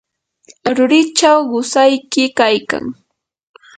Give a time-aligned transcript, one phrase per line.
[0.75, 2.85] rurichaw qusayki kaykan.